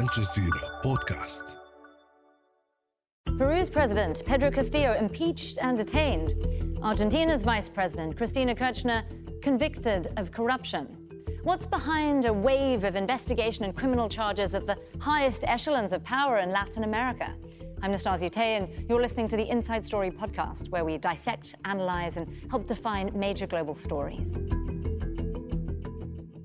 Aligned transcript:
الجزيرة 0.00 0.80
بودكاست 0.84 1.44
Peru's 3.38 3.68
president, 3.70 4.24
Pedro 4.26 4.50
Castillo, 4.50 4.92
impeached 4.94 5.58
and 5.60 5.76
detained. 5.76 6.34
Argentina's 6.82 7.42
vice 7.42 7.68
president, 7.68 8.16
Cristina 8.16 8.54
Kirchner, 8.54 9.02
convicted 9.42 10.12
of 10.16 10.30
corruption. 10.30 10.84
What's 11.42 11.66
behind 11.66 12.24
a 12.24 12.32
wave 12.32 12.84
of 12.84 12.96
investigation 12.96 13.64
and 13.66 13.76
criminal 13.76 14.08
charges 14.08 14.54
at 14.54 14.66
the 14.66 14.78
highest 15.00 15.44
echelons 15.44 15.92
of 15.92 16.02
power 16.02 16.38
in 16.38 16.50
Latin 16.50 16.84
America? 16.84 17.34
I'm 17.82 17.92
Nastasya 17.92 18.30
Tay, 18.30 18.56
and 18.56 18.68
you're 18.88 19.02
listening 19.02 19.28
to 19.28 19.36
the 19.36 19.48
Inside 19.54 19.86
Story 19.86 20.10
podcast, 20.10 20.70
where 20.70 20.84
we 20.84 20.96
dissect, 20.98 21.56
analyze, 21.64 22.16
and 22.16 22.26
help 22.50 22.66
define 22.66 23.10
major 23.14 23.46
global 23.46 23.74
stories. 23.74 24.28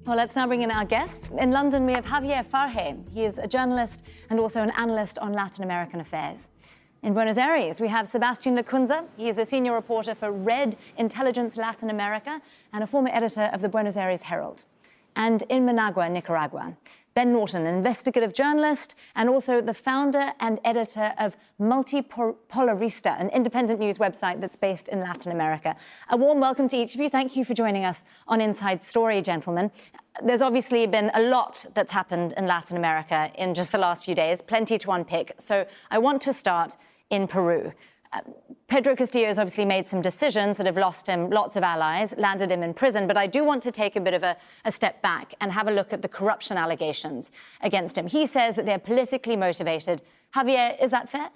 Well, 0.06 0.18
let's 0.18 0.36
now 0.36 0.46
bring 0.46 0.62
in 0.62 0.70
our 0.70 0.86
guests. 0.86 1.32
In 1.40 1.50
London, 1.50 1.88
we 1.88 1.94
have 1.94 2.06
Javier 2.06 2.46
Farje. 2.46 3.12
He 3.12 3.26
is 3.26 3.40
a 3.40 3.48
journalist 3.48 4.06
and 4.30 4.40
also 4.40 4.62
an 4.62 4.70
analyst 4.78 5.18
on 5.18 5.34
Latin 5.34 5.64
American 5.64 6.00
affairs. 6.00 6.52
In 7.02 7.16
Buenos 7.16 7.38
Aires, 7.38 7.82
we 7.82 7.88
have 7.88 8.08
Sebastian 8.08 8.56
Lacunza. 8.56 9.06
He 9.18 9.30
is 9.30 9.40
a 9.40 9.46
senior 9.46 9.74
reporter 9.74 10.14
for 10.14 10.32
REDD 10.32 10.76
Intelligence 11.00 11.58
Latin 11.58 11.90
America 11.90 12.40
and 12.72 12.84
a 12.84 12.88
former 12.88 13.10
editor 13.12 13.50
of 13.52 13.62
the 13.62 13.68
Buenos 13.68 13.98
Aires 13.98 14.22
Herald. 14.22 14.64
And 15.16 15.42
in 15.50 15.66
Managua, 15.66 16.08
Nicaragua, 16.08 16.78
Ben 17.16 17.32
Norton, 17.32 17.66
investigative 17.66 18.34
journalist 18.34 18.94
and 19.16 19.30
also 19.30 19.62
the 19.62 19.74
founder 19.74 20.34
and 20.42 20.60
editor 20.66 21.14
of 21.18 21.38
Multipolarista, 21.62 23.18
an 23.22 23.30
independent 23.30 23.80
news 23.80 23.98
website 23.98 24.42
that's 24.42 24.58
based 24.58 24.90
in 24.90 25.00
Latin 25.00 25.32
America. 25.32 25.78
A 26.10 26.18
warm 26.18 26.42
welcome 26.42 26.68
to 26.68 26.76
each 26.76 26.94
of 26.94 27.00
you. 27.00 27.10
Thank 27.10 27.38
you 27.38 27.46
for 27.46 27.54
joining 27.54 27.86
us 27.86 28.04
on 28.28 28.42
Inside 28.42 28.84
Story, 28.84 29.22
gentlemen. 29.22 29.72
There's 30.22 30.42
obviously 30.42 30.86
been 30.88 31.10
a 31.14 31.22
lot 31.22 31.66
that's 31.74 31.94
happened 31.94 32.34
in 32.36 32.48
Latin 32.48 32.76
America 32.76 33.32
in 33.36 33.54
just 33.54 33.72
the 33.72 33.78
last 33.78 34.04
few 34.04 34.14
days, 34.14 34.42
plenty 34.42 34.78
to 34.78 34.92
unpick. 34.92 35.36
So 35.40 35.66
I 35.90 36.00
want 36.00 36.22
to 36.24 36.34
start 36.34 36.76
in 37.10 37.30
Peru. 37.30 37.72
Pedro 38.68 38.96
Castillo 38.96 39.28
has 39.28 39.38
obviously 39.38 39.66
made 39.66 39.88
some 39.88 40.02
decisions 40.02 40.58
that 40.58 40.66
have 40.66 40.78
lost 40.78 41.08
him 41.08 41.30
lots 41.30 41.56
of 41.56 41.64
allies, 41.64 42.16
landed 42.18 42.52
him 42.52 42.64
in 42.64 42.74
prison, 42.74 43.08
but 43.08 43.16
I 43.16 43.28
do 43.28 43.44
want 43.44 43.62
to 43.64 43.72
take 43.72 43.96
a 43.96 44.02
bit 44.02 44.14
of 44.14 44.24
a, 44.24 44.36
a, 44.66 44.72
step 44.72 45.02
back 45.02 45.36
and 45.40 45.52
have 45.52 45.68
a 45.68 45.72
look 45.72 45.94
at 45.94 46.02
the 46.02 46.08
corruption 46.08 46.58
allegations 46.58 47.32
against 47.62 47.98
him. 47.98 48.08
He 48.08 48.26
says 48.26 48.56
that 48.56 48.66
they're 48.66 48.80
politically 48.80 49.36
motivated. 49.36 50.02
Javier, 50.34 50.82
is 50.82 50.92
that 50.92 51.10
fair? 51.10 51.30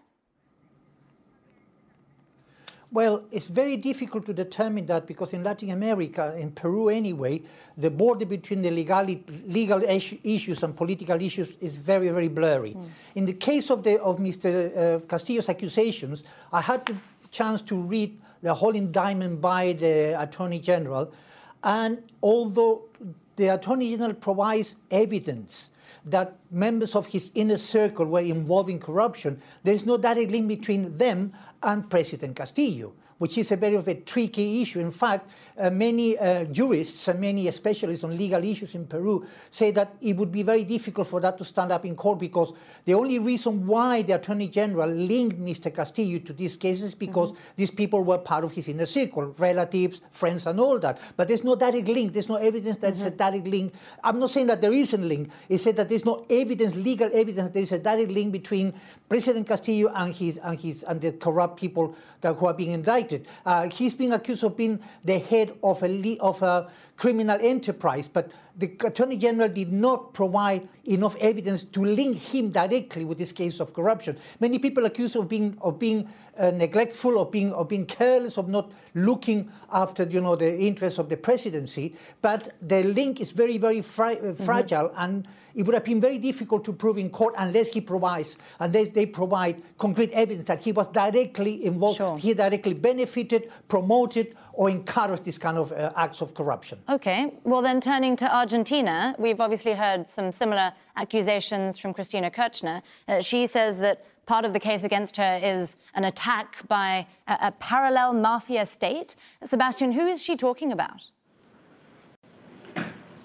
Well, 2.92 3.24
it's 3.32 3.48
very 3.48 3.78
difficult 3.78 4.26
to 4.26 4.34
determine 4.34 4.88
that 4.88 5.06
because 5.06 5.34
in 5.34 5.44
Latin 5.44 5.70
America, 5.70 6.36
in 6.36 6.52
Peru 6.52 6.90
anyway, 6.90 7.44
the 7.78 7.92
border 7.92 8.26
between 8.26 8.64
the 8.64 8.72
legal, 8.72 9.06
legal 9.46 9.84
issues 9.84 10.64
and 10.64 10.76
political 10.76 11.22
issues 11.22 11.56
is 11.58 11.78
very, 11.78 12.10
very 12.10 12.30
blurry. 12.30 12.74
Mm. 12.74 12.90
In 13.14 13.26
the 13.28 13.34
case 13.34 13.70
of, 13.70 13.84
the, 13.84 14.02
of 14.02 14.18
Mr. 14.18 14.48
Uh, 14.76 15.00
Castillo's 15.02 15.50
accusations, 15.50 16.24
I 16.52 16.62
had 16.62 16.84
the 16.88 16.98
chance 17.30 17.62
to 17.64 17.76
read 17.76 18.20
the 18.42 18.54
whole 18.56 18.76
indictment 18.76 19.40
by 19.40 19.74
the 19.74 20.20
Attorney 20.20 20.60
General, 20.60 21.14
and 21.64 22.02
although 22.24 22.86
the 23.36 23.50
Attorney 23.50 23.92
General 23.92 24.14
provides 24.14 24.78
evidence 24.90 25.70
that 26.06 26.38
members 26.50 26.96
of 26.96 27.06
his 27.08 27.32
inner 27.36 27.58
circle 27.58 28.06
were 28.06 28.22
involved 28.22 28.70
in 28.70 28.80
corruption, 28.80 29.40
there 29.64 29.74
is 29.74 29.86
no 29.86 29.98
direct 29.98 30.32
link 30.32 30.48
between 30.48 30.98
them 30.98 31.32
and 31.64 31.90
President 31.90 32.36
Castillo 32.36 32.94
which 33.20 33.38
is 33.38 33.52
a 33.52 33.58
very 33.58 33.76
of 33.76 33.88
a 33.88 33.96
tricky 33.96 34.62
issue. 34.62 34.80
In 34.80 34.92
fact, 34.92 35.30
uh, 35.58 35.70
many 35.70 36.18
uh, 36.18 36.46
jurists 36.46 37.08
and 37.08 37.20
many 37.20 37.50
specialists 37.52 38.04
on 38.04 38.18
legal 38.18 38.44
issues 38.44 38.76
in 38.76 38.88
Peru 38.88 39.26
say 39.50 39.72
that 39.72 39.96
it 40.02 40.16
would 40.16 40.32
be 40.32 40.42
very 40.42 40.64
difficult 40.64 41.08
for 41.08 41.20
that 41.20 41.38
to 41.38 41.46
stand 41.46 41.72
up 41.72 41.86
in 41.86 41.96
court 41.96 42.18
because 42.18 42.54
the 42.86 42.94
only 42.94 43.20
reason 43.20 43.68
why 43.68 44.02
the 44.02 44.14
Attorney 44.14 44.48
General 44.48 44.90
linked 44.90 45.40
Mr. 45.40 45.74
Castillo 45.74 46.20
to 46.20 46.34
these 46.34 46.56
cases 46.56 46.84
is 46.84 46.96
because 46.96 47.34
mm-hmm. 47.34 47.42
these 47.58 47.72
people 47.72 48.04
were 48.04 48.18
part 48.18 48.44
of 48.44 48.54
his 48.54 48.70
inner 48.70 48.86
circle, 48.86 49.36
relatives, 49.38 50.02
friends, 50.12 50.48
and 50.48 50.60
all 50.60 50.80
that. 50.80 51.00
But 51.18 51.28
there's 51.28 51.44
no 51.44 51.56
direct 51.56 51.90
link. 51.90 52.14
There's 52.14 52.30
no 52.30 52.36
evidence 52.36 52.78
that 52.78 52.94
mm-hmm. 52.94 53.06
it's 53.08 53.16
a 53.16 53.18
direct 53.18 53.48
link. 53.48 53.74
I'm 54.02 54.20
not 54.20 54.30
saying 54.30 54.48
that 54.48 54.62
there 54.62 54.74
isn't 54.74 55.04
a 55.04 55.06
link. 55.06 55.30
It's 55.50 55.64
said 55.64 55.76
that 55.76 55.90
there's 55.90 56.06
no 56.06 56.26
evidence, 56.30 56.78
legal 56.78 57.10
evidence, 57.14 57.48
that 57.48 57.54
there 57.54 57.64
is 57.64 57.74
a 57.74 57.80
direct 57.80 58.12
link 58.12 58.32
between 58.32 58.74
President 59.10 59.48
Castillo 59.48 59.92
and 59.96 60.14
his 60.14 60.38
and 60.38 60.60
his 60.60 60.84
and 60.84 61.02
the 61.02 61.12
corrupt 61.14 61.60
people 61.60 61.96
that 62.22 62.36
who 62.36 62.46
are 62.46 62.54
being 62.54 62.72
indicted. 62.72 63.28
Uh, 63.46 63.68
he's 63.70 63.96
being 63.96 64.14
accused 64.14 64.44
of 64.44 64.56
being 64.56 64.80
the 65.04 65.18
head 65.18 65.54
of 65.64 65.82
a, 65.82 66.18
of 66.20 66.42
a 66.44 66.70
criminal 66.96 67.38
enterprise, 67.42 68.08
but 68.08 68.32
the 68.60 68.72
Attorney 68.86 69.16
General 69.16 69.48
did 69.48 69.72
not 69.72 70.14
provide 70.14 70.68
enough 70.84 71.16
evidence 71.22 71.64
to 71.64 71.84
link 71.84 72.18
him 72.18 72.50
directly 72.50 73.06
with 73.06 73.18
this 73.18 73.32
case 73.32 73.62
of 73.62 73.74
corruption. 73.74 74.18
Many 74.40 74.60
people 74.60 74.86
accuse 74.86 75.16
of 75.16 75.30
being 75.30 75.58
of 75.62 75.80
being 75.80 76.08
uh, 76.38 76.52
neglectful, 76.52 77.20
of 77.20 77.32
being 77.32 77.54
of 77.54 77.70
being 77.70 77.86
careless, 77.86 78.38
of 78.38 78.50
not 78.50 78.72
looking 78.94 79.50
after 79.72 80.04
you 80.04 80.20
know 80.20 80.36
the 80.36 80.60
interests 80.60 81.00
of 81.00 81.08
the 81.08 81.18
presidency. 81.18 81.96
But 82.22 82.54
the 82.62 82.84
link 82.84 83.22
is 83.22 83.32
very 83.32 83.58
very 83.58 83.80
uh, 83.80 83.84
mm-hmm. 83.84 84.44
fragile, 84.44 84.92
and 84.98 85.26
it 85.56 85.66
would 85.66 85.74
have 85.74 85.84
been 85.84 86.02
very 86.02 86.18
difficult 86.18 86.64
to 86.66 86.74
prove 86.74 86.98
in 86.98 87.10
court 87.10 87.34
unless 87.38 87.74
he 87.74 87.82
provides 87.82 88.38
and 88.60 88.72
they, 88.72 88.86
they 88.86 89.06
provide 89.06 89.62
concrete 89.78 90.12
evidence 90.12 90.48
that 90.48 90.64
he 90.64 90.72
was 90.72 90.88
directly 90.88 91.66
involved, 91.66 91.98
sure. 91.98 92.18
he 92.18 92.34
directly 92.34 92.74
benefited, 92.74 93.52
promoted, 93.68 94.36
or 94.60 94.70
encouraged 94.70 95.24
this 95.24 95.38
kind 95.38 95.58
of 95.58 95.72
uh, 95.72 95.90
acts 95.96 96.20
of 96.20 96.34
corruption. 96.34 96.78
Okay, 96.90 97.34
well 97.46 97.62
then 97.62 97.80
turning 97.80 98.18
to 98.18 98.36
Argentina, 98.36 99.16
we've 99.18 99.40
obviously 99.40 99.72
heard 99.72 100.10
some 100.10 100.34
similar 100.34 100.74
accusations 100.98 101.78
from 101.78 101.94
Cristina 101.94 102.30
Kirchner. 102.30 102.82
Uh, 103.08 103.22
she 103.22 103.48
says 103.48 103.80
that 103.80 104.06
part 104.26 104.44
of 104.44 104.52
the 104.52 104.60
case 104.60 104.84
against 104.84 105.16
her 105.16 105.40
is 105.42 105.78
an 105.94 106.04
attack 106.04 106.68
by 106.68 107.08
a, 107.30 107.38
a 107.44 107.52
parallel 107.60 108.12
mafia 108.12 108.66
state. 108.66 109.16
Sebastian, 109.46 109.94
who 109.94 110.06
is 110.06 110.22
she 110.22 110.36
talking 110.36 110.74
about? 110.74 111.10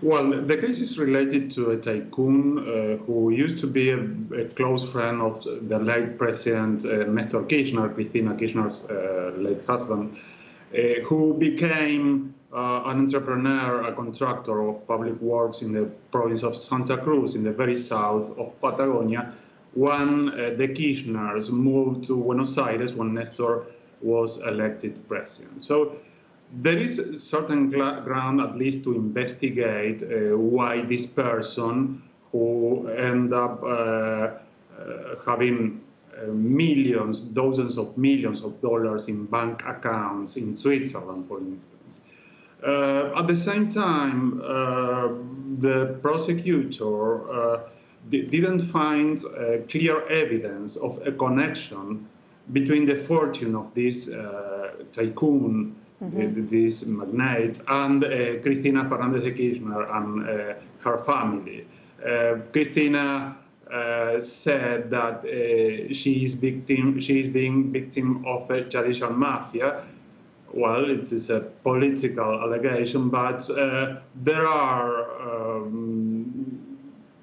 Well, 0.03 0.31
the 0.31 0.57
case 0.57 0.79
is 0.79 1.01
related 1.01 1.51
to 1.53 1.73
a 1.73 1.77
tycoon 1.77 2.59
uh, 2.59 3.05
who 3.07 3.31
used 3.31 3.59
to 3.59 3.67
be 3.67 3.91
a, 3.91 3.99
a, 4.39 4.45
close 4.55 4.89
friend 4.89 5.21
of 5.21 5.43
the 5.43 5.81
late 5.81 6.17
President 6.17 6.85
uh, 6.85 7.11
Nestor 7.11 7.43
Kirchner, 7.43 7.89
Cristina 7.89 8.37
Kirchner's 8.37 8.89
uh, 8.89 9.33
late 9.37 9.67
husband, 9.67 10.17
uh, 10.17 10.34
who 11.05 11.35
became 11.35 12.35
uh, 12.53 12.83
an 12.87 12.99
entrepreneur, 12.99 13.83
a 13.83 13.93
contractor 13.93 14.69
of 14.69 14.87
public 14.87 15.21
works 15.21 15.63
in 15.63 15.73
the 15.73 15.85
province 16.11 16.43
of 16.43 16.57
Santa 16.57 16.97
Cruz, 16.97 17.35
in 17.35 17.43
the 17.43 17.53
very 17.53 17.75
south 17.75 18.39
of 18.39 18.61
Patagonia, 18.61 19.33
when 19.75 20.31
uh, 20.31 20.55
the 20.57 20.69
Kirchners 20.69 21.51
moved 21.51 22.05
to 22.05 22.17
Buenos 22.17 22.57
Aires 22.59 22.95
when 22.95 23.15
Nestor 23.15 23.67
was 24.03 24.41
elected 24.43 25.07
president. 25.09 25.65
So 25.65 25.97
there 26.63 26.77
is 26.77 27.23
certain 27.23 27.71
ground, 27.71 28.41
at 28.41 28.57
least, 28.57 28.85
to 28.85 28.95
investigate 28.95 30.03
uh, 30.03 30.37
why 30.37 30.83
this 30.83 31.07
person 31.07 32.03
who 32.31 32.89
end 32.89 33.33
up 33.33 33.63
uh, 33.63 33.67
uh, 33.67 34.31
having 35.27 35.81
uh, 35.81 35.84
millions, 36.29 37.23
dozens 37.23 37.79
of 37.79 37.97
millions 37.97 38.43
of 38.43 38.61
dollars 38.61 39.09
in 39.09 39.25
bank 39.27 39.65
accounts 39.67 40.37
in 40.37 40.55
Switzerland, 40.55 41.27
for 41.29 41.39
instance. 41.39 42.03
Uh, 42.67 43.19
at 43.19 43.27
the 43.27 43.37
same 43.37 43.69
time, 43.69 44.41
uh, 44.41 45.09
the 45.61 45.99
prosecutor 46.01 47.61
didn't 48.11 48.61
find 48.61 49.23
clear 49.69 50.07
evidence 50.09 50.77
of 50.77 51.05
a 51.07 51.13
connection 51.13 52.07
between 52.53 52.85
the 52.85 52.97
fortune 52.97 53.55
of 53.55 53.73
this 53.75 54.11
tycoon 54.93 55.75
mm-hmm. 56.03 56.49
these 56.49 56.87
magnates, 56.87 57.63
and 57.69 58.05
uh, 58.05 58.41
Cristina 58.43 58.89
Fernandez 58.89 59.23
de 59.23 59.31
Kirchner 59.31 59.83
and 59.93 60.29
uh, 60.29 60.55
her 60.79 60.99
family. 61.05 61.67
Uh, 62.05 62.37
Cristina 62.53 63.37
said 64.21 64.91
that 64.91 65.23
she 65.93 66.23
is 66.23 66.35
victim, 66.35 67.01
she 67.01 67.21
is 67.21 67.29
being 67.29 67.73
victim 67.73 68.25
of 68.27 68.51
a 68.51 68.63
judicial 68.63 69.11
mafia. 69.11 69.85
Well, 70.53 70.89
it 70.89 71.11
is 71.13 71.31
a 71.31 71.41
political 71.41 72.41
allegation, 72.41 73.09
but 73.09 73.49
there 74.23 74.47
are 74.47 75.57
um, 75.57 76.75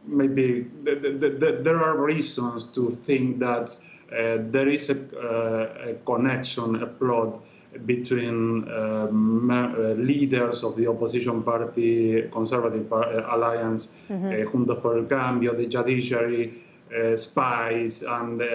maybe 0.06 0.68
there 0.84 1.84
are 1.84 1.98
reasons 1.98 2.66
to 2.66 2.92
think 2.92 3.40
that 3.40 3.76
uh, 4.12 4.38
there 4.52 4.68
is 4.68 4.90
a, 4.90 4.98
uh, 5.18 5.92
a, 5.92 5.94
connection, 6.06 6.84
a 6.84 6.88
plot 6.88 7.42
between 7.86 8.70
um, 8.72 9.50
uh, 9.50 9.94
leaders 9.94 10.64
of 10.64 10.76
the 10.76 10.88
opposition 10.88 11.44
party, 11.44 12.28
Conservative 12.32 12.90
par 12.90 13.04
uh, 13.04 13.36
Alliance, 13.36 13.90
mm-hmm. 14.10 14.28
uh, 14.28 14.52
Juntos 14.52 14.82
por 14.82 14.98
el 14.98 15.06
Cambio, 15.06 15.56
the 15.56 15.66
judiciary, 15.66 16.64
uh, 16.96 17.16
spies, 17.16 18.04
and 18.04 18.42
uh, 18.42 18.46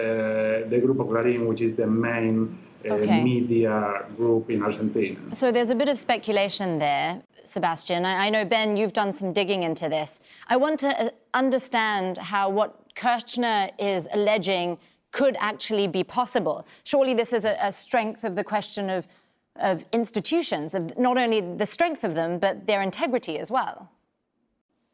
the 0.69 0.81
Grupo 0.83 1.07
Clarín, 1.07 1.47
which 1.47 1.61
is 1.61 1.75
the 1.75 1.87
main 1.87 2.57
uh, 2.85 2.93
okay. 2.93 3.23
media 3.23 4.05
group 4.15 4.49
in 4.49 4.63
Argentina. 4.63 5.19
So 5.33 5.51
there's 5.51 5.71
a 5.71 5.75
bit 5.75 5.89
of 5.89 5.97
speculation 5.97 6.79
there. 6.79 7.21
Sebastian, 7.43 8.05
I, 8.05 8.27
I 8.27 8.29
know 8.29 8.45
Ben, 8.45 8.77
you've 8.77 8.93
done 8.93 9.13
some 9.13 9.33
digging 9.33 9.63
into 9.63 9.87
this. 9.87 10.19
I 10.47 10.57
want 10.57 10.79
to 10.81 11.13
understand 11.33 12.17
how 12.17 12.49
what 12.49 12.75
Kirchner 12.95 13.69
is 13.79 14.07
alleging 14.11 14.77
could 15.17 15.35
actually 15.39 15.87
be 15.87 16.03
possible. 16.03 16.63
Surely 16.83 17.15
this 17.15 17.33
is 17.33 17.43
a, 17.43 17.57
a 17.59 17.71
strength 17.71 18.23
of 18.23 18.35
the 18.35 18.43
question 18.43 18.87
of, 18.87 19.07
of 19.55 19.83
institutions, 19.91 20.75
of 20.75 20.95
not 20.95 21.17
only 21.17 21.41
the 21.41 21.65
strength 21.65 22.03
of 22.03 22.13
them, 22.13 22.37
but 22.37 22.67
their 22.67 22.83
integrity 22.83 23.39
as 23.39 23.49
well. 23.49 23.89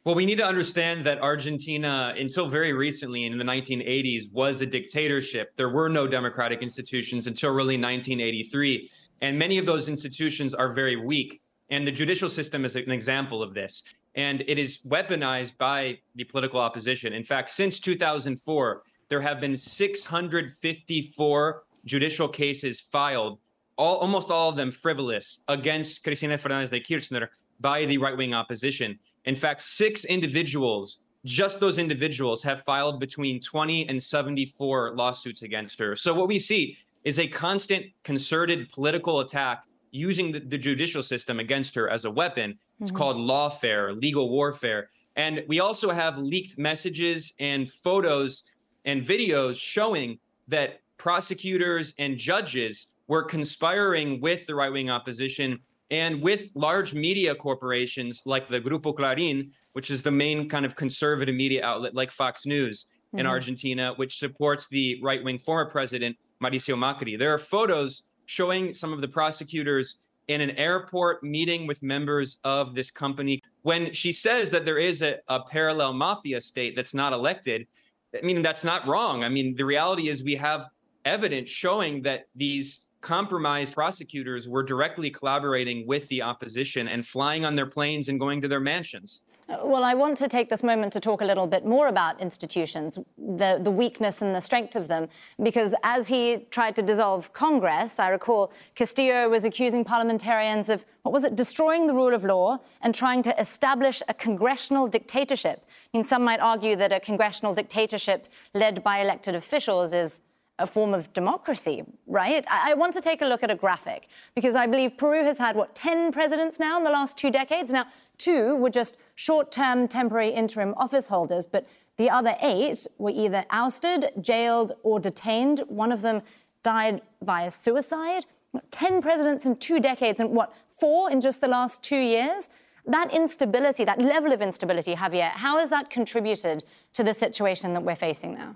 Well, 0.05 0.15
we 0.15 0.25
need 0.25 0.37
to 0.37 0.45
understand 0.45 1.05
that 1.07 1.21
Argentina, 1.21 2.13
until 2.17 2.47
very 2.47 2.71
recently 2.71 3.25
in 3.25 3.37
the 3.37 3.43
1980s, 3.43 4.31
was 4.31 4.61
a 4.61 4.65
dictatorship. 4.65 5.51
There 5.57 5.69
were 5.69 5.89
no 5.89 6.07
democratic 6.07 6.61
institutions 6.61 7.27
until 7.27 7.49
really 7.49 7.75
1983. 7.75 8.89
And 9.19 9.37
many 9.37 9.57
of 9.57 9.65
those 9.65 9.89
institutions 9.89 10.53
are 10.53 10.71
very 10.71 10.95
weak. 10.95 11.41
And 11.69 11.85
the 11.85 11.91
judicial 11.91 12.29
system 12.29 12.63
is 12.63 12.77
an 12.77 12.91
example 12.91 13.43
of 13.43 13.53
this. 13.53 13.83
And 14.15 14.41
it 14.47 14.57
is 14.57 14.79
weaponized 14.87 15.57
by 15.57 15.99
the 16.15 16.23
political 16.23 16.61
opposition. 16.61 17.11
In 17.11 17.25
fact, 17.25 17.49
since 17.49 17.81
2004, 17.81 18.83
there 19.13 19.21
have 19.21 19.39
been 19.39 19.55
654 19.55 21.63
judicial 21.85 22.27
cases 22.27 22.79
filed, 22.79 23.37
all, 23.77 23.97
almost 23.97 24.31
all 24.31 24.49
of 24.49 24.55
them 24.55 24.71
frivolous, 24.71 25.41
against 25.47 26.03
Cristina 26.03 26.35
Fernandez 26.35 26.71
de 26.71 26.79
Kirchner 26.79 27.29
by 27.59 27.85
the 27.85 27.99
right 27.99 28.17
wing 28.17 28.33
opposition. 28.33 28.97
In 29.25 29.35
fact, 29.35 29.61
six 29.61 30.05
individuals, 30.05 31.03
just 31.25 31.59
those 31.59 31.77
individuals, 31.77 32.41
have 32.41 32.63
filed 32.63 32.99
between 32.99 33.39
20 33.39 33.87
and 33.87 34.01
74 34.01 34.95
lawsuits 34.95 35.43
against 35.43 35.77
her. 35.77 35.95
So 35.95 36.11
what 36.11 36.27
we 36.27 36.39
see 36.39 36.75
is 37.03 37.19
a 37.19 37.27
constant 37.27 37.85
concerted 38.03 38.71
political 38.71 39.19
attack 39.19 39.63
using 39.91 40.31
the, 40.31 40.39
the 40.39 40.57
judicial 40.57 41.03
system 41.03 41.39
against 41.39 41.75
her 41.75 41.87
as 41.87 42.05
a 42.05 42.09
weapon. 42.09 42.57
It's 42.79 42.89
mm-hmm. 42.89 42.97
called 42.97 43.17
lawfare, 43.17 43.95
legal 44.01 44.31
warfare. 44.31 44.89
And 45.15 45.43
we 45.47 45.59
also 45.59 45.91
have 45.91 46.17
leaked 46.17 46.57
messages 46.57 47.33
and 47.39 47.71
photos 47.71 48.45
and 48.85 49.03
videos 49.03 49.55
showing 49.55 50.19
that 50.47 50.81
prosecutors 50.97 51.93
and 51.97 52.17
judges 52.17 52.87
were 53.07 53.23
conspiring 53.23 54.21
with 54.21 54.45
the 54.47 54.55
right 54.55 54.71
wing 54.71 54.89
opposition 54.89 55.59
and 55.91 56.21
with 56.21 56.49
large 56.55 56.93
media 56.93 57.35
corporations 57.35 58.23
like 58.25 58.49
the 58.49 58.59
Grupo 58.59 58.95
Clarín, 58.95 59.51
which 59.73 59.91
is 59.91 60.01
the 60.01 60.11
main 60.11 60.49
kind 60.49 60.65
of 60.65 60.75
conservative 60.75 61.35
media 61.35 61.63
outlet 61.63 61.93
like 61.93 62.11
Fox 62.11 62.45
News 62.45 62.85
mm-hmm. 62.85 63.19
in 63.19 63.27
Argentina, 63.27 63.93
which 63.97 64.17
supports 64.17 64.67
the 64.67 64.99
right 65.03 65.23
wing 65.23 65.37
former 65.37 65.69
president, 65.69 66.17
Mauricio 66.41 66.75
Macri. 66.75 67.17
There 67.17 67.33
are 67.33 67.37
photos 67.37 68.03
showing 68.25 68.73
some 68.73 68.93
of 68.93 69.01
the 69.01 69.07
prosecutors 69.07 69.97
in 70.29 70.41
an 70.41 70.51
airport 70.51 71.21
meeting 71.23 71.67
with 71.67 71.83
members 71.83 72.37
of 72.43 72.75
this 72.75 72.89
company. 72.89 73.41
When 73.63 73.91
she 73.93 74.11
says 74.11 74.49
that 74.51 74.65
there 74.65 74.77
is 74.77 75.01
a, 75.01 75.17
a 75.27 75.41
parallel 75.41 75.93
mafia 75.93 76.39
state 76.39 76.75
that's 76.75 76.93
not 76.93 77.13
elected, 77.13 77.67
I 78.15 78.25
mean, 78.25 78.41
that's 78.41 78.63
not 78.63 78.87
wrong. 78.87 79.23
I 79.23 79.29
mean, 79.29 79.55
the 79.55 79.65
reality 79.65 80.09
is 80.09 80.23
we 80.23 80.35
have 80.35 80.67
evidence 81.05 81.49
showing 81.49 82.01
that 82.03 82.25
these 82.35 82.85
compromised 83.01 83.73
prosecutors 83.73 84.47
were 84.47 84.63
directly 84.63 85.09
collaborating 85.09 85.85
with 85.85 86.07
the 86.07 86.21
opposition 86.21 86.87
and 86.87 87.05
flying 87.05 87.43
on 87.43 87.55
their 87.55 87.65
planes 87.65 88.07
and 88.07 88.19
going 88.19 88.41
to 88.41 88.47
their 88.47 88.61
mansions. 88.61 89.21
Well, 89.61 89.83
I 89.83 89.93
want 89.93 90.17
to 90.17 90.27
take 90.27 90.49
this 90.49 90.63
moment 90.63 90.93
to 90.93 90.99
talk 90.99 91.21
a 91.21 91.25
little 91.25 91.47
bit 91.47 91.65
more 91.65 91.87
about 91.87 92.19
institutions, 92.21 92.97
the, 93.17 93.59
the 93.61 93.71
weakness 93.71 94.21
and 94.21 94.33
the 94.33 94.39
strength 94.39 94.75
of 94.75 94.87
them, 94.87 95.09
because 95.41 95.75
as 95.83 96.07
he 96.07 96.45
tried 96.49 96.75
to 96.77 96.81
dissolve 96.81 97.33
Congress, 97.33 97.99
I 97.99 98.09
recall 98.09 98.51
Castillo 98.75 99.29
was 99.29 99.45
accusing 99.45 99.83
parliamentarians 99.83 100.69
of, 100.69 100.85
what 101.03 101.11
was 101.11 101.23
it, 101.23 101.35
destroying 101.35 101.87
the 101.87 101.93
rule 101.93 102.13
of 102.13 102.23
law 102.23 102.59
and 102.81 102.95
trying 102.95 103.21
to 103.23 103.39
establish 103.39 104.01
a 104.07 104.13
congressional 104.13 104.87
dictatorship. 104.87 105.65
I 105.67 105.97
mean, 105.97 106.05
some 106.05 106.23
might 106.23 106.39
argue 106.39 106.75
that 106.77 106.91
a 106.91 106.99
congressional 106.99 107.53
dictatorship 107.53 108.27
led 108.53 108.83
by 108.83 108.99
elected 108.99 109.35
officials 109.35 109.93
is 109.93 110.21
a 110.59 110.67
form 110.67 110.93
of 110.93 111.11
democracy, 111.13 111.83
right? 112.05 112.45
I, 112.49 112.71
I, 112.71 112.73
want 112.75 112.93
to 112.93 113.01
take 113.01 113.23
a 113.23 113.25
look 113.25 113.41
at 113.41 113.49
a 113.49 113.55
graphic 113.55 114.07
because 114.35 114.55
I 114.55 114.67
believe 114.67 114.97
Peru 114.97 115.23
has 115.23 115.39
had, 115.39 115.55
what, 115.55 115.73
10 115.73 116.11
presidents 116.11 116.59
now 116.59 116.77
in 116.77 116.83
the 116.83 116.91
last 116.91 117.17
two 117.17 117.31
decades? 117.31 117.71
Now, 117.71 117.85
two 118.23 118.55
were 118.55 118.69
just 118.69 118.97
short 119.15 119.51
term, 119.51 119.87
temporary 119.87 120.29
interim 120.29 120.73
office 120.77 121.07
holders, 121.07 121.45
but 121.45 121.67
the 121.97 122.09
other 122.09 122.35
eight 122.41 122.87
were 122.97 123.11
either 123.11 123.45
ousted, 123.49 124.11
jailed, 124.19 124.73
or 124.83 124.99
detained. 124.99 125.63
One 125.67 125.91
of 125.91 126.01
them 126.01 126.21
died 126.63 127.01
via 127.21 127.51
suicide. 127.51 128.25
10 128.71 129.01
presidents 129.01 129.45
in 129.45 129.55
two 129.55 129.79
decades, 129.79 130.19
and 130.19 130.29
what, 130.29 130.53
four 130.69 131.09
in 131.09 131.19
just 131.21 131.41
the 131.41 131.47
last 131.47 131.83
two 131.83 131.97
years? 131.97 132.49
That 132.85 133.11
instability, 133.11 133.83
that 133.85 133.99
level 133.99 134.31
of 134.31 134.41
instability, 134.41 134.93
Javier, 134.93 135.31
how 135.31 135.57
has 135.59 135.69
that 135.69 135.89
contributed 135.89 136.63
to 136.93 137.03
the 137.03 137.13
situation 137.13 137.73
that 137.73 137.83
we're 137.83 137.95
facing 137.95 138.35
now? 138.35 138.55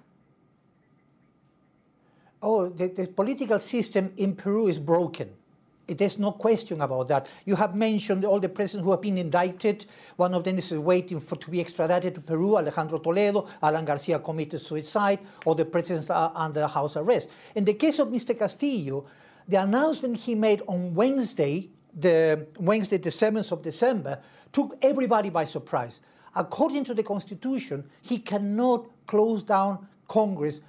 oh, 2.41 2.69
the, 2.69 2.87
the 2.87 3.07
political 3.07 3.59
system 3.59 4.13
in 4.17 4.35
Peru 4.35 4.67
is 4.67 4.79
broken. 4.79 5.29
There's 5.87 6.19
no 6.19 6.33
question 6.33 6.81
about 6.81 7.07
that. 7.07 7.29
You 7.45 7.55
have 7.55 7.73
mentioned 7.73 8.25
all 8.25 8.39
the 8.39 8.49
presidents 8.49 8.83
who 8.83 8.91
have 8.91 9.01
been 9.01 9.17
indicted. 9.17 9.85
One 10.17 10.33
of 10.33 10.43
them 10.43 10.57
is 10.57 10.73
waiting 10.73 11.21
for 11.21 11.37
to 11.37 11.49
be 11.49 11.61
extradited 11.61 12.15
to 12.15 12.21
Peru, 12.21 12.57
Alejandro 12.57 12.99
Toledo. 12.99 13.47
Alan 13.63 13.85
Garcia 13.85 14.19
committed 14.19 14.59
suicide. 14.59 15.19
All 15.45 15.55
the 15.55 15.63
presidents 15.65 16.09
are 16.09 16.31
under 16.35 16.67
house 16.67 16.97
arrest. 16.97 17.29
In 17.55 17.63
the 17.63 17.73
case 17.73 17.99
of 17.99 18.09
Mr. 18.09 18.37
Castillo, 18.37 19.05
the 19.47 19.61
announcement 19.61 20.17
he 20.17 20.35
made 20.35 20.61
on 20.67 20.93
Wednesday, 20.93 21.69
the 21.93 22.47
Wednesday, 22.59 22.97
the 22.97 23.09
7th 23.09 23.53
of 23.53 23.61
December, 23.61 24.19
took 24.51 24.77
everybody 24.81 25.29
by 25.29 25.45
surprise. 25.45 26.01
According 26.35 26.83
to 26.83 26.93
the 26.93 27.03
Constitution, 27.03 27.89
he 28.01 28.19
cannot 28.19 28.87
close 29.07 29.41
down 29.41 29.87
Congress 30.07 30.59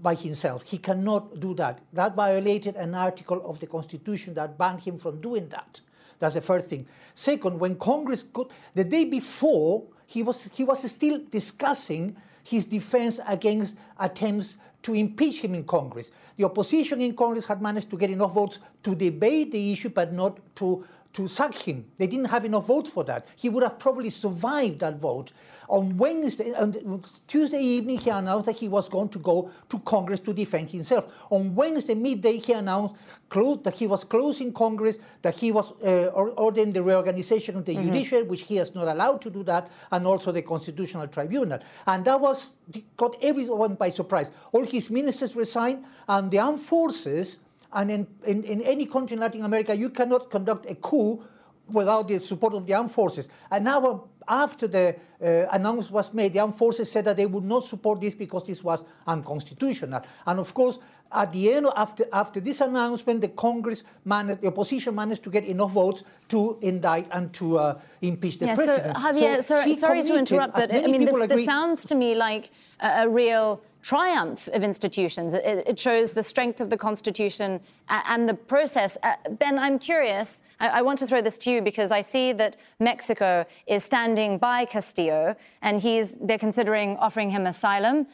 by 0.00 0.14
himself. 0.14 0.62
He 0.62 0.78
cannot 0.78 1.40
do 1.40 1.54
that. 1.54 1.80
That 1.92 2.14
violated 2.14 2.76
an 2.76 2.94
article 2.94 3.42
of 3.44 3.60
the 3.60 3.66
Constitution 3.66 4.34
that 4.34 4.56
banned 4.56 4.80
him 4.80 4.98
from 4.98 5.20
doing 5.20 5.48
that. 5.48 5.80
That's 6.18 6.34
the 6.34 6.40
first 6.40 6.66
thing. 6.66 6.86
Second, 7.14 7.58
when 7.58 7.76
Congress 7.76 8.24
could, 8.32 8.48
the 8.74 8.84
day 8.84 9.04
before, 9.04 9.84
he 10.06 10.22
was, 10.22 10.50
he 10.54 10.64
was 10.64 10.88
still 10.90 11.20
discussing 11.30 12.16
his 12.44 12.64
defense 12.64 13.20
against 13.26 13.76
attempts 13.98 14.56
to 14.82 14.94
impeach 14.94 15.40
him 15.40 15.54
in 15.54 15.64
Congress. 15.64 16.10
The 16.36 16.44
opposition 16.44 17.00
in 17.00 17.14
Congress 17.14 17.46
had 17.46 17.62
managed 17.62 17.90
to 17.90 17.96
get 17.96 18.10
enough 18.10 18.32
votes 18.32 18.60
to 18.82 18.94
debate 18.94 19.52
the 19.52 19.72
issue, 19.72 19.90
but 19.90 20.12
not 20.12 20.38
to 20.56 20.84
to 21.12 21.28
sack 21.28 21.54
him. 21.54 21.84
They 21.96 22.06
didn't 22.06 22.26
have 22.26 22.44
enough 22.44 22.66
votes 22.66 22.90
for 22.90 23.04
that. 23.04 23.26
He 23.36 23.48
would 23.48 23.62
have 23.62 23.78
probably 23.78 24.10
survived 24.10 24.80
that 24.80 24.96
vote. 24.96 25.32
On 25.68 25.96
Wednesday, 25.96 26.52
on 26.54 27.02
Tuesday 27.26 27.60
evening, 27.60 27.98
he 27.98 28.10
announced 28.10 28.46
that 28.46 28.56
he 28.56 28.68
was 28.68 28.88
going 28.88 29.08
to 29.10 29.18
go 29.18 29.50
to 29.68 29.78
Congress 29.80 30.20
to 30.20 30.34
defend 30.34 30.68
himself. 30.68 31.06
On 31.30 31.54
Wednesday 31.54 31.94
midday, 31.94 32.38
he 32.38 32.52
announced 32.52 32.94
that 33.30 33.74
he 33.78 33.86
was 33.86 34.04
closing 34.04 34.52
Congress, 34.52 34.98
that 35.22 35.38
he 35.38 35.52
was 35.52 35.72
uh, 35.82 36.08
ordering 36.36 36.72
the 36.72 36.82
reorganization 36.82 37.56
of 37.56 37.64
the 37.64 37.74
mm-hmm. 37.74 37.86
judiciary, 37.86 38.24
which 38.24 38.42
he 38.42 38.58
is 38.58 38.74
not 38.74 38.88
allowed 38.88 39.22
to 39.22 39.30
do 39.30 39.42
that, 39.44 39.70
and 39.90 40.06
also 40.06 40.32
the 40.32 40.42
Constitutional 40.42 41.06
Tribunal. 41.08 41.58
And 41.86 42.04
that 42.04 42.20
was 42.20 42.54
got 42.96 43.16
everyone 43.22 43.74
by 43.74 43.88
surprise. 43.88 44.30
All 44.52 44.64
his 44.64 44.90
ministers 44.90 45.36
resigned, 45.36 45.84
and 46.08 46.30
the 46.30 46.38
armed 46.38 46.60
forces 46.60 47.38
and 47.72 47.90
in, 47.90 48.06
in, 48.26 48.44
in 48.44 48.60
any 48.62 48.86
country 48.86 49.14
in 49.14 49.20
Latin 49.20 49.44
America, 49.44 49.74
you 49.74 49.90
cannot 49.90 50.30
conduct 50.30 50.70
a 50.70 50.74
coup 50.74 51.22
without 51.68 52.08
the 52.08 52.18
support 52.20 52.54
of 52.54 52.66
the 52.66 52.74
armed 52.74 52.92
forces. 52.92 53.28
And 53.50 53.64
now, 53.64 54.08
after 54.28 54.68
the 54.68 54.96
uh, 55.20 55.46
announcement 55.52 55.90
was 55.90 56.12
made, 56.12 56.32
the 56.34 56.40
armed 56.40 56.56
forces 56.56 56.90
said 56.90 57.04
that 57.06 57.16
they 57.16 57.26
would 57.26 57.44
not 57.44 57.64
support 57.64 58.00
this 58.00 58.14
because 58.14 58.46
this 58.46 58.62
was 58.62 58.84
unconstitutional. 59.06 60.02
And 60.26 60.38
of 60.38 60.52
course, 60.54 60.78
at 61.14 61.32
the 61.32 61.52
end, 61.52 61.66
after, 61.76 62.06
after 62.12 62.40
this 62.40 62.60
announcement, 62.60 63.20
the 63.20 63.28
Congress 63.28 63.84
managed, 64.04 64.40
the 64.40 64.48
opposition 64.48 64.94
managed 64.94 65.22
to 65.24 65.30
get 65.30 65.44
enough 65.44 65.72
votes 65.72 66.04
to 66.28 66.58
indict 66.62 67.06
and 67.10 67.32
to 67.34 67.58
uh, 67.58 67.80
impeach 68.00 68.38
the 68.38 68.46
yeah, 68.46 68.54
president. 68.54 68.96
So, 68.96 69.02
Javier, 69.02 69.36
so 69.36 69.42
sorry, 69.42 69.74
sorry 69.74 70.02
to 70.04 70.18
interrupt, 70.18 70.54
but 70.54 70.72
I 70.72 70.86
mean, 70.86 71.04
this, 71.04 71.26
this 71.28 71.44
sounds 71.44 71.84
to 71.86 71.94
me 71.94 72.14
like 72.14 72.50
a, 72.80 73.04
a 73.04 73.08
real 73.08 73.62
triumph 73.82 74.48
of 74.52 74.62
institutions. 74.62 75.34
It, 75.34 75.64
it, 75.66 75.78
shows 75.78 76.12
the 76.12 76.22
strength 76.22 76.60
of 76.60 76.70
the 76.70 76.76
Constitution 76.76 77.60
and 77.88 78.28
the 78.28 78.34
process. 78.34 78.96
Uh, 79.02 79.14
ben, 79.38 79.58
I'm 79.58 79.78
curious. 79.78 80.42
I, 80.60 80.68
I, 80.68 80.82
want 80.82 81.00
to 81.00 81.06
throw 81.06 81.20
this 81.20 81.36
to 81.38 81.50
you 81.50 81.60
because 81.60 81.90
I 81.90 82.00
see 82.00 82.32
that 82.34 82.56
Mexico 82.78 83.44
is 83.66 83.82
standing 83.84 84.38
by 84.38 84.64
Castillo 84.64 85.34
and 85.62 85.80
he's, 85.80 86.16
they're 86.20 86.38
considering 86.38 86.96
offering 86.98 87.30
him 87.30 87.46
asylum. 87.46 88.06